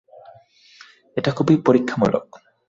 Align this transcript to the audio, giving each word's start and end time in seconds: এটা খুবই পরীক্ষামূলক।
এটা 1.17 1.31
খুবই 1.31 1.55
পরীক্ষামূলক। 1.65 2.25